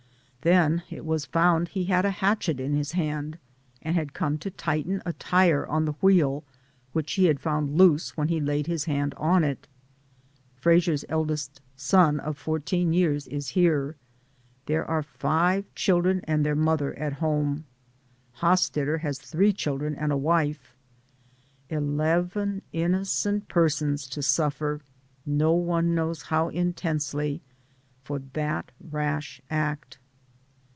Then 0.43 0.81
it 0.89 1.05
was 1.05 1.27
found 1.27 1.67
he 1.67 1.83
had 1.83 2.03
a 2.03 2.09
hatchet 2.09 2.59
in 2.59 2.73
his 2.73 2.93
hand, 2.93 3.37
and 3.83 3.93
had 3.95 4.15
come 4.15 4.39
to 4.39 4.49
tighten 4.49 4.99
a 5.05 5.13
tire 5.13 5.67
on 5.67 5.85
the 5.85 5.91
wheel, 6.01 6.43
which 6.93 7.13
he 7.13 7.25
had 7.25 7.39
found 7.39 7.77
loose 7.77 8.17
when 8.17 8.27
he 8.27 8.41
laid 8.41 8.65
his 8.65 8.85
hand 8.85 9.13
on 9.17 9.43
it. 9.43 9.67
Frasier's 10.59 11.05
eldest 11.09 11.61
son 11.75 12.19
of 12.19 12.39
fourteen 12.39 12.91
years 12.91 13.27
is 13.27 13.49
here. 13.49 13.97
There 14.65 14.83
are 14.83 15.03
five 15.03 15.65
chil 15.75 16.01
dren 16.01 16.21
and 16.23 16.43
their 16.43 16.55
mother 16.55 16.95
at 16.97 17.13
home. 17.13 17.65
Hosstetter 18.39 19.01
has 19.01 19.19
three 19.19 19.53
children 19.53 19.93
and 19.93 20.11
a 20.11 20.17
wife. 20.17 20.75
Eleven 21.69 22.63
in 22.73 22.93
nocent 22.93 23.47
persons 23.47 24.07
to 24.07 24.23
suffer, 24.23 24.81
no 25.23 25.53
one 25.53 25.93
knows 25.93 26.23
how 26.23 26.49
intensely, 26.49 27.43
for 28.03 28.17
that 28.33 28.71
rash 28.81 29.39
act. 29.51 29.99